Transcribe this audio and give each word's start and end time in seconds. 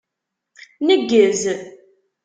Neggez. 0.87 1.41